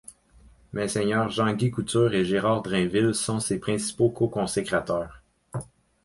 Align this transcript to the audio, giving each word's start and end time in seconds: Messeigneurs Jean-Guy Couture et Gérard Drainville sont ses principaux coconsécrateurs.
Messeigneurs 0.73 1.29
Jean-Guy 1.29 1.69
Couture 1.69 2.15
et 2.15 2.25
Gérard 2.25 2.63
Drainville 2.63 3.13
sont 3.13 3.39
ses 3.39 3.59
principaux 3.59 4.09
coconsécrateurs. 4.09 5.21